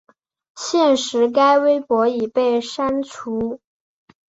[0.55, 3.61] 现时该微博已被删除。